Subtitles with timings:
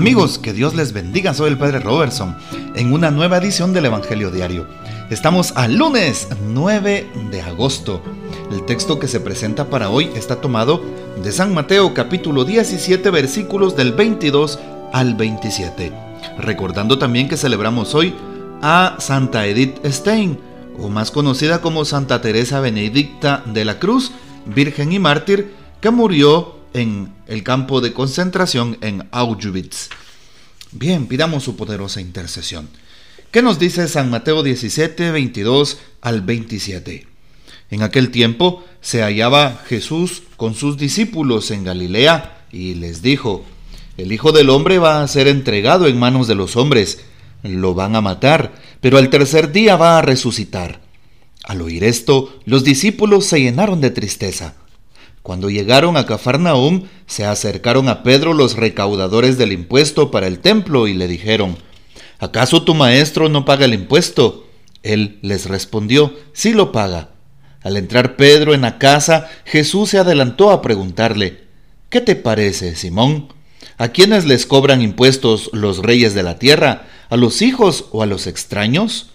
[0.00, 2.34] Amigos, que Dios les bendiga, soy el Padre Robertson,
[2.74, 4.66] en una nueva edición del Evangelio Diario.
[5.10, 8.02] Estamos al lunes 9 de agosto.
[8.50, 10.82] El texto que se presenta para hoy está tomado
[11.22, 14.58] de San Mateo capítulo 17 versículos del 22
[14.94, 15.92] al 27.
[16.38, 18.14] Recordando también que celebramos hoy
[18.62, 20.40] a Santa Edith Stein,
[20.78, 24.12] o más conocida como Santa Teresa Benedicta de la Cruz,
[24.46, 29.88] virgen y mártir, que murió en el campo de concentración en Auschwitz.
[30.72, 32.68] Bien, pidamos su poderosa intercesión.
[33.30, 37.06] ¿Qué nos dice San Mateo 17, 22 al 27?
[37.70, 43.44] En aquel tiempo se hallaba Jesús con sus discípulos en Galilea y les dijo,
[43.96, 47.04] el Hijo del Hombre va a ser entregado en manos de los hombres,
[47.44, 50.80] lo van a matar, pero al tercer día va a resucitar.
[51.44, 54.56] Al oír esto, los discípulos se llenaron de tristeza.
[55.22, 60.88] Cuando llegaron a Cafarnaum, se acercaron a Pedro los recaudadores del impuesto para el templo
[60.88, 61.58] y le dijeron,
[62.18, 64.46] ¿acaso tu maestro no paga el impuesto?
[64.82, 67.10] Él les respondió, sí lo paga.
[67.62, 71.44] Al entrar Pedro en la casa, Jesús se adelantó a preguntarle,
[71.90, 73.28] ¿qué te parece, Simón?
[73.76, 76.86] ¿A quiénes les cobran impuestos los reyes de la tierra?
[77.10, 79.10] ¿A los hijos o a los extraños?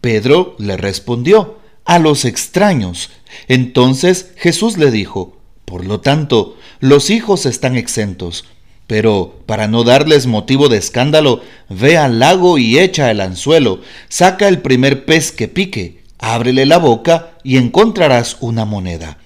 [0.00, 3.10] Pedro le respondió, a los extraños.
[3.48, 8.44] Entonces Jesús le dijo, Por lo tanto, los hijos están exentos,
[8.86, 14.48] pero para no darles motivo de escándalo, ve al lago y echa el anzuelo, saca
[14.48, 19.16] el primer pez que pique, ábrele la boca y encontrarás una moneda.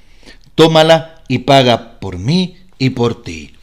[0.54, 3.54] Tómala y paga por mí y por ti.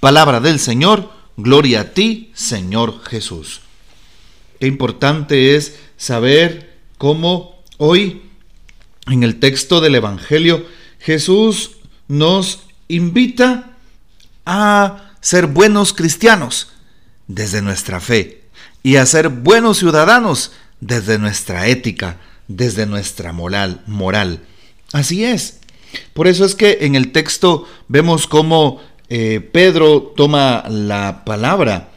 [0.00, 3.60] Palabra del Señor, gloria a ti, Señor Jesús.
[4.58, 8.22] Qué importante es saber cómo Hoy,
[9.08, 10.64] en el texto del Evangelio,
[11.00, 13.72] Jesús nos invita
[14.46, 16.68] a ser buenos cristianos
[17.26, 18.44] desde nuestra fe
[18.84, 23.82] y a ser buenos ciudadanos desde nuestra ética, desde nuestra moral.
[23.88, 24.38] moral.
[24.92, 25.58] Así es.
[26.14, 31.90] Por eso es que en el texto vemos cómo eh, Pedro toma la palabra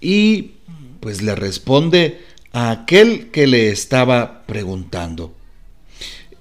[0.00, 0.52] y
[1.00, 5.34] pues le responde a aquel que le estaba preguntando.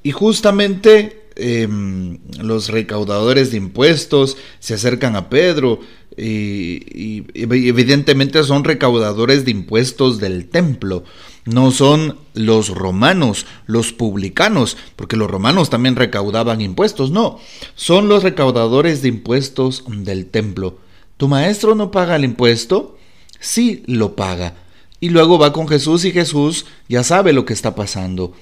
[0.03, 5.79] Y justamente em, los recaudadores de impuestos se acercan a Pedro
[6.17, 11.03] y, evidentemente son recaudadores de impuestos del templo.
[11.45, 17.39] No son los romanos, los publicanos, porque los romanos también recaudaban impuestos, no,
[17.75, 20.79] son los recaudadores de impuestos del templo.
[21.17, 22.97] ¿Tu maestro no paga el impuesto?
[23.39, 24.55] Sí lo paga
[24.99, 28.33] y luego va con Jesús y Jesús ya sabe lo que está pasando.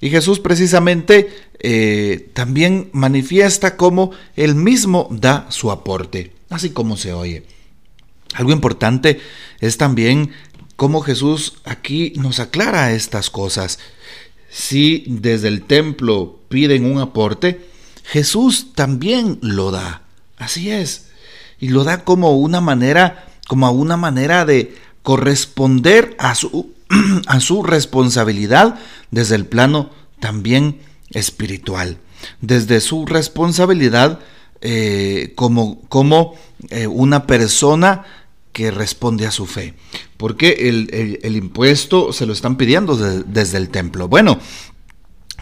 [0.00, 7.12] Y Jesús precisamente eh, también manifiesta cómo él mismo da su aporte, así como se
[7.12, 7.44] oye.
[8.34, 9.20] Algo importante
[9.60, 10.32] es también
[10.76, 13.78] cómo Jesús aquí nos aclara estas cosas.
[14.50, 17.60] Si desde el templo piden un aporte,
[18.04, 20.02] Jesús también lo da.
[20.36, 21.08] Así es.
[21.58, 24.74] Y lo da como una manera, como una manera de
[25.06, 26.72] corresponder a su,
[27.28, 28.80] a su responsabilidad
[29.12, 30.80] desde el plano también
[31.10, 31.98] espiritual,
[32.40, 34.18] desde su responsabilidad
[34.62, 36.34] eh, como, como
[36.70, 38.04] eh, una persona
[38.50, 39.74] que responde a su fe.
[40.16, 44.08] Porque el, impuesto se lo están pidiendo desde el templo.
[44.08, 44.40] Bueno,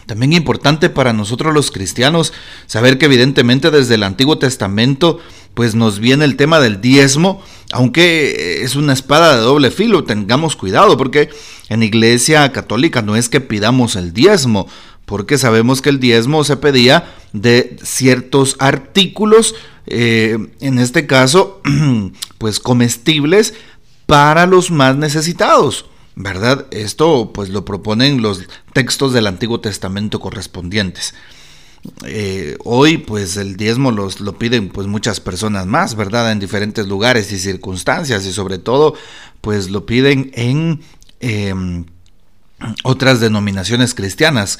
[0.05, 2.33] también importante para nosotros los cristianos
[2.67, 5.21] saber que evidentemente desde el Antiguo Testamento
[5.55, 10.55] pues nos viene el tema del diezmo, aunque es una espada de doble filo, tengamos
[10.55, 11.29] cuidado porque
[11.69, 14.67] en Iglesia Católica no es que pidamos el diezmo,
[15.05, 19.55] porque sabemos que el diezmo se pedía de ciertos artículos,
[19.87, 21.61] eh, en este caso
[22.37, 23.55] pues comestibles
[24.05, 25.85] para los más necesitados.
[26.15, 26.65] ¿verdad?
[26.71, 28.43] Esto pues lo proponen los
[28.73, 31.13] textos del Antiguo Testamento correspondientes.
[32.05, 36.31] Eh, hoy pues el diezmo los, lo piden pues muchas personas más, ¿verdad?
[36.31, 38.95] En diferentes lugares y circunstancias y sobre todo
[39.41, 40.81] pues lo piden en
[41.19, 41.85] em,
[42.83, 44.59] otras denominaciones cristianas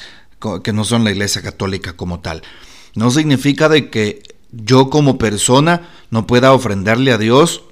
[0.62, 2.42] que no son la Iglesia Católica como tal.
[2.94, 4.22] No significa de que
[4.52, 7.62] yo como persona no pueda ofrendarle a Dios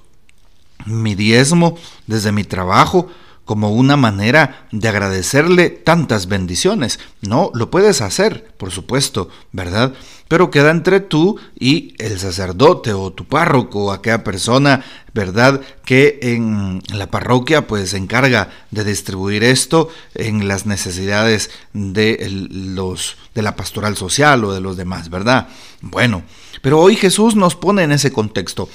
[0.85, 1.77] mi diezmo
[2.07, 3.09] desde mi trabajo,
[3.45, 6.99] como una manera de agradecerle tantas bendiciones.
[7.21, 9.93] No, lo puedes hacer, por supuesto, ¿verdad?
[10.27, 14.83] Pero queda entre tú y el sacerdote o tu párroco aquella persona,
[15.13, 15.61] ¿verdad?
[15.85, 23.17] Que en la parroquia pues se encarga de distribuir esto en las necesidades de los
[23.35, 25.49] de la pastoral social o de los demás, ¿verdad?
[25.81, 26.23] Bueno,
[26.63, 28.67] pero hoy Jesús nos pone en ese contexto.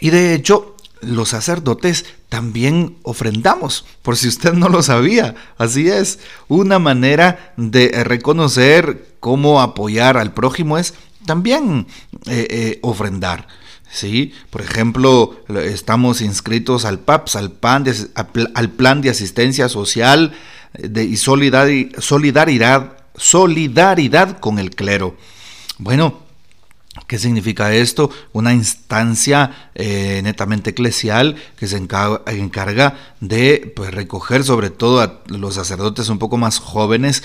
[0.00, 5.34] Y de hecho, los sacerdotes también ofrendamos, por si usted no lo sabía.
[5.58, 6.18] Así es,
[6.48, 10.94] una manera de reconocer cómo apoyar al prójimo es
[11.26, 11.86] también
[12.26, 13.46] eh, eh, ofrendar.
[13.90, 14.32] ¿sí?
[14.50, 17.94] Por ejemplo, estamos inscritos al PAPS, al, plan de,
[18.54, 20.32] al plan de asistencia social
[20.74, 25.16] eh, y solidaridad, solidaridad con el clero.
[25.78, 26.29] Bueno,
[27.10, 28.08] ¿Qué significa esto?
[28.32, 35.56] Una instancia eh, netamente eclesial que se encarga, de pues, recoger sobre todo a los
[35.56, 37.24] sacerdotes un poco más jóvenes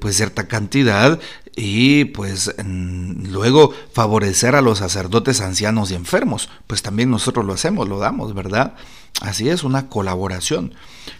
[0.00, 1.18] pues cierta cantidad
[1.56, 6.48] y pues luego favorecer a los sacerdotes ancianos y enfermos.
[6.66, 8.74] Pues también nosotros lo hacemos, lo damos, ¿verdad?
[9.20, 10.74] Así es, una colaboración.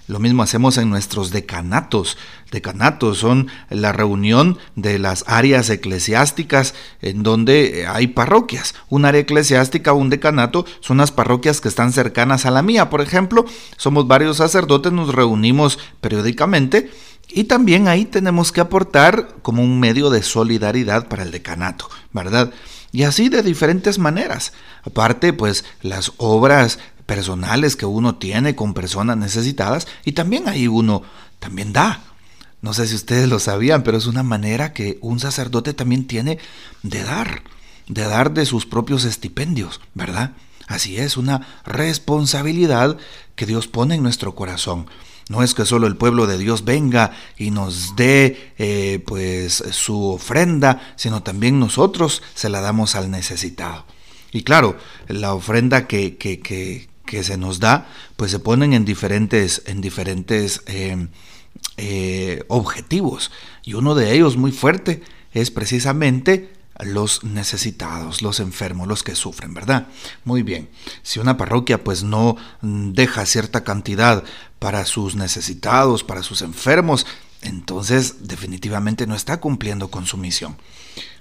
[0.06, 2.16] Lo mismo hacemos en nuestros decanatos.
[2.52, 8.76] Decanatos son la reunión de las áreas eclesiásticas en donde hay parroquias.
[8.88, 12.88] Un área eclesiástica o un decanato son las parroquias que están cercanas a la mía.
[12.88, 13.44] Por ejemplo,
[13.76, 16.90] somos varios sacerdotes, nos reunimos periódicamente
[17.28, 22.52] y también ahí tenemos que aportar como un medio de solidaridad para el decanato, ¿verdad?
[22.90, 24.52] Y así de diferentes maneras.
[24.82, 31.02] Aparte, pues las obras personales que uno tiene con personas necesitadas y también ahí uno
[31.38, 32.02] también da.
[32.60, 36.38] No sé si ustedes lo sabían, pero es una manera que un sacerdote también tiene
[36.82, 37.42] de dar,
[37.86, 40.32] de dar de sus propios estipendios, ¿verdad?
[40.66, 42.98] Así es, una responsabilidad
[43.36, 44.86] que Dios pone en nuestro corazón.
[45.28, 50.06] No es que solo el pueblo de Dios venga y nos dé eh, pues su
[50.06, 53.84] ofrenda, sino también nosotros se la damos al necesitado.
[54.32, 54.76] Y claro,
[55.06, 60.62] la ofrenda que, que, que, se nos da, pues se ponen en diferentes, en diferentes
[60.66, 61.08] eh,
[61.76, 63.30] eh, objetivos.
[63.64, 65.02] Y uno de ellos muy fuerte
[65.32, 69.88] es precisamente los necesitados, los enfermos, los que sufren, ¿verdad?
[70.24, 70.68] Muy bien.
[71.02, 74.24] Si una parroquia pues no deja cierta cantidad
[74.58, 77.06] para sus necesitados, para sus enfermos,
[77.42, 80.56] entonces definitivamente no está cumpliendo con su misión.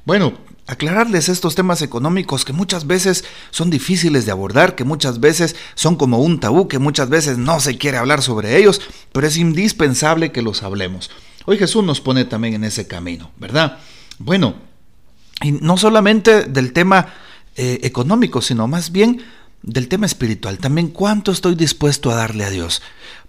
[0.06, 0.38] Bueno,
[0.68, 5.96] aclararles estos temas económicos que muchas veces son difíciles de abordar, que muchas veces son
[5.98, 8.82] como un tabú, que muchas veces no se quiere hablar sobre ellos,
[9.12, 11.12] pero es indispensable que los hablemos.
[11.46, 13.80] Hoy Jesús nos pone también en ese camino, ¿verdad?
[14.18, 14.56] Bueno,
[15.42, 17.14] y no solamente del tema
[17.56, 19.24] eh, económico, sino más bien
[19.64, 20.60] del tema espiritual.
[20.60, 22.82] También cuánto estoy dispuesto a darle a Dios,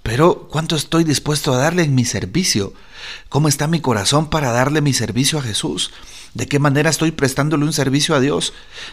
[0.02, 2.72] pero cuánto estoy dispuesto a darle en mi servicio.
[3.28, 5.90] ¿Cómo está mi corazón para darle mi servicio a Jesús?
[6.34, 8.52] ¿De qué manera estoy prestándole un servicio a Dios?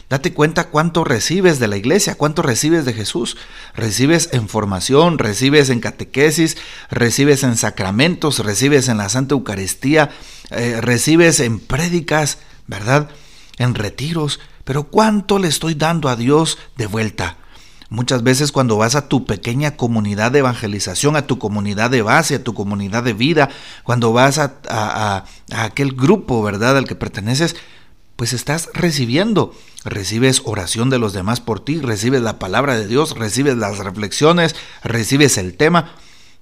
[0.10, 3.38] Date cuenta cuánto recibes de la iglesia, cuánto recibes de Jesús.
[3.76, 6.58] Recibes en formación, recibes en catequesis,
[6.90, 10.12] recibes en sacramentos, recibes en la Santa Eucaristía,
[10.50, 13.10] eh, recibes en prédicas, ¿verdad?
[13.58, 14.40] En retiros.
[14.64, 17.38] Pero ¿cuánto le estoy dando a Dios de vuelta?
[17.90, 22.36] Muchas veces cuando vas a tu pequeña comunidad de evangelización, a tu comunidad de base,
[22.36, 23.50] a tu comunidad de vida,
[23.84, 27.56] cuando vas a, a, aquel grupo, ¿verdad?, al que perteneces,
[28.16, 29.54] pues estás recibiendo.
[29.84, 34.56] Recibes oración de los demás por ti, recibes la palabra de Dios, recibes las reflexiones,
[34.84, 35.92] recibes el tema,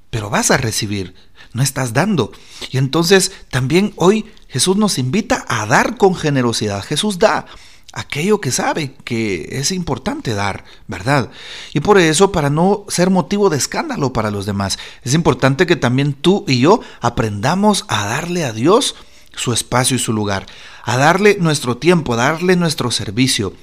[0.09, 1.13] pero vas a recibir,
[1.51, 2.31] no estás dando.
[2.71, 6.83] Y entonces también hoy Jesús nos invita a dar con generosidad.
[6.83, 7.47] Jesús da
[7.91, 11.31] aquello que sabe que es importante dar, ¿verdad?
[11.73, 15.75] Y por eso, para no ser motivo de escándalo para los demás, es importante que
[15.75, 18.95] también tú y yo aprendamos a darle a Dios
[19.35, 20.45] su espacio y su lugar,
[20.83, 23.55] a darle nuestro tiempo, a darle nuestro servicio.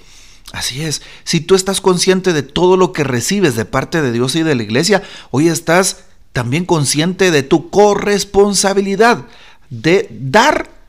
[0.53, 4.35] Así es, si tú estás consciente de todo lo que recibes de parte de Dios
[4.35, 5.99] y de la iglesia, hoy estás
[6.33, 9.27] también consciente de tu corresponsabilidad
[9.69, 10.80] de dar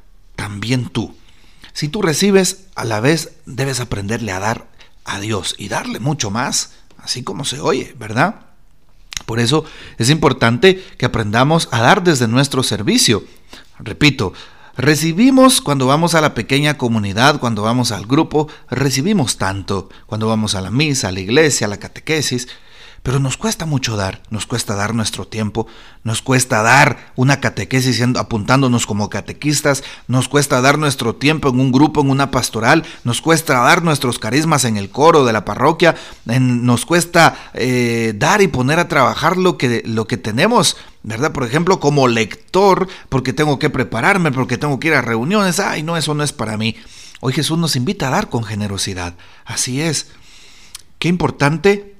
[0.41, 1.13] también tú.
[1.71, 4.65] Si tú recibes, a la vez debes aprenderle a dar
[5.05, 8.47] a Dios y darle mucho más, así como se oye, ¿verdad?
[9.27, 9.65] Por eso
[9.99, 13.23] es importante que aprendamos a dar desde nuestro servicio.
[13.77, 14.33] Repito,
[14.75, 20.55] recibimos cuando vamos a la pequeña comunidad, cuando vamos al grupo, recibimos tanto, cuando vamos
[20.55, 22.47] a la misa, a la iglesia, a la catequesis,
[23.03, 25.65] pero nos cuesta mucho dar, nos cuesta dar nuestro tiempo,
[26.03, 31.71] nos cuesta dar una catequesis apuntándonos como catequistas, nos cuesta dar nuestro tiempo en un
[31.71, 35.95] grupo, en una pastoral, nos cuesta dar nuestros carismas en el coro de la parroquia,
[36.25, 41.31] nos cuesta eh, dar y poner a trabajar lo que, lo que tenemos, ¿verdad?
[41.31, 45.81] Por ejemplo, como lector, porque tengo que prepararme, porque tengo que ir a reuniones, ay,
[45.81, 46.75] no, eso no es para mí.
[47.19, 49.15] Hoy Jesús nos invita a dar con generosidad,
[49.45, 50.07] así es.
[50.99, 51.95] Qué importante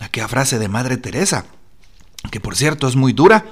[0.00, 1.46] aquella frase de Madre Teresa,
[2.30, 3.46] que por cierto es muy dura,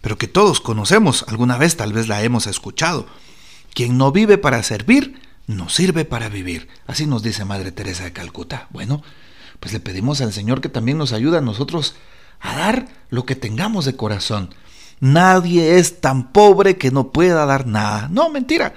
[0.00, 3.06] pero que todos conocemos, alguna vez tal vez la hemos escuchado.
[3.74, 6.68] Quien no vive para servir, no sirve para vivir.
[6.86, 8.66] Así nos dice Madre Teresa de Calcuta.
[8.70, 9.02] Bueno,
[9.60, 11.94] pues le pedimos al Señor que también nos ayude a nosotros
[12.40, 14.54] a dar lo que tengamos de corazón.
[15.00, 18.08] Nadie es tan pobre que no pueda dar nada.
[18.10, 18.74] No, mentira.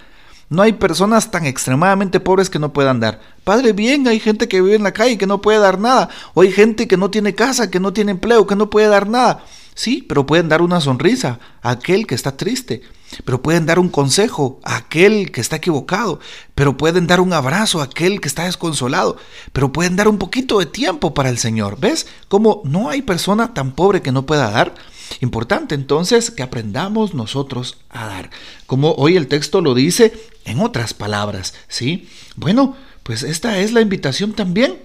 [0.50, 3.20] No hay personas tan extremadamente pobres que no puedan dar.
[3.44, 6.10] Padre, bien, hay gente que vive en la calle que no puede dar nada.
[6.34, 9.10] O hay gente que no tiene casa, que no tiene empleo, que no puede dar
[9.10, 9.44] nada.
[9.74, 12.84] Sí, pero pueden dar una sonrisa a aquel que está triste.
[13.24, 16.20] Pero pueden dar un consejo a aquel que está equivocado.
[16.54, 19.18] Pero pueden dar un abrazo a aquel que está desconsolado.
[19.52, 21.80] Pero pueden dar un poquito de tiempo para el Señor.
[21.80, 24.76] ¿Ves cómo no hay persona tan pobre que no pueda dar?
[25.22, 28.30] Importante entonces que aprendamos nosotros a dar.
[28.66, 30.14] Como hoy el texto lo dice
[30.46, 32.10] en otras palabras, ¿sí?
[32.36, 34.78] Bueno, pues esta es la invitación también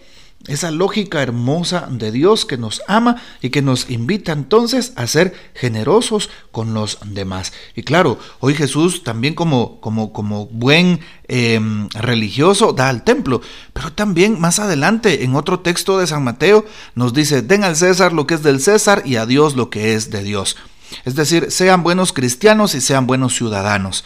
[0.47, 5.35] esa lógica hermosa de Dios que nos ama y que nos invita entonces a ser
[5.55, 7.53] generosos con los demás.
[7.75, 13.43] Y claro, hoy Jesús también como, como, como buen em, religioso da al templo,
[13.75, 18.13] pero también más adelante en otro texto de San Mateo nos dice, den al César
[18.13, 20.57] lo que es del César y a Dios lo que es de Dios.
[21.05, 24.05] Es decir, sean buenos cristianos y sean buenos ciudadanos.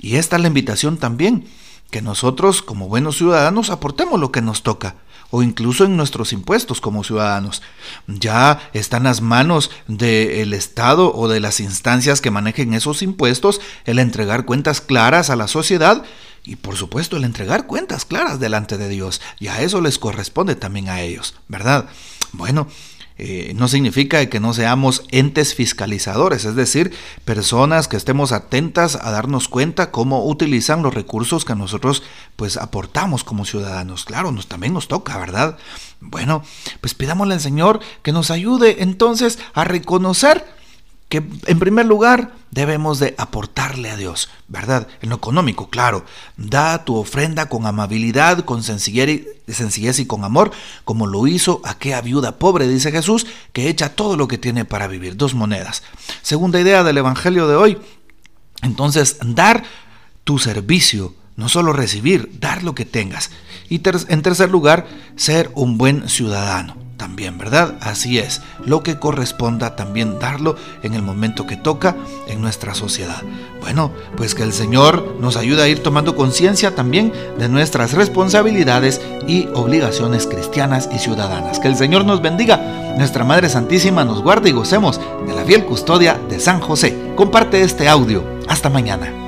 [0.00, 1.46] Y esta es la invitación también,
[1.90, 4.96] que nosotros como buenos ciudadanos aportemos lo que nos toca
[5.30, 7.62] o incluso en nuestros impuestos como ciudadanos.
[8.06, 13.98] Ya están las manos del Estado o de las instancias que manejen esos impuestos el
[13.98, 16.04] entregar cuentas claras a la sociedad
[16.44, 19.20] y por supuesto el entregar cuentas claras delante de Dios.
[19.40, 21.86] Y a eso les corresponde también a ellos, ¿verdad?
[22.32, 22.68] Bueno,
[23.18, 26.92] eh, no significa que no seamos entes fiscalizadores, es decir,
[27.24, 32.02] personas que estemos atentas a darnos cuenta cómo utilizan los recursos que nosotros
[32.36, 34.04] pues aportamos como ciudadanos.
[34.04, 35.56] Claro, nos, también nos toca, ¿verdad?
[36.00, 36.44] Bueno,
[36.82, 40.44] pues pidámosle al Señor que nos ayude entonces a reconocer
[41.08, 44.88] que en primer lugar debemos de aportarle a Dios, ¿verdad?
[45.02, 46.04] En lo económico, claro.
[46.36, 50.50] Da tu ofrenda con amabilidad, con sencillez y con amor,
[50.84, 54.88] como lo hizo aquella viuda pobre, dice Jesús, que echa todo lo que tiene para
[54.88, 55.82] vivir, dos monedas.
[56.22, 57.78] Segunda idea del Evangelio de hoy,
[58.62, 59.62] entonces dar
[60.24, 63.30] tu servicio, no solo recibir, dar lo que tengas.
[63.68, 67.74] Y en tercer lugar, ser un buen ciudadano también, ¿verdad?
[67.80, 71.96] Así es, lo que corresponda también darlo en el momento que toca
[72.28, 73.22] en nuestra sociedad.
[73.60, 79.00] Bueno, pues que el Señor nos ayude a ir tomando conciencia también de nuestras responsabilidades
[79.26, 81.58] y obligaciones cristianas y ciudadanas.
[81.58, 85.64] Que el Señor nos bendiga, nuestra Madre Santísima nos guarde y gocemos de la fiel
[85.64, 87.12] custodia de San José.
[87.16, 88.24] Comparte este audio.
[88.48, 89.25] Hasta mañana.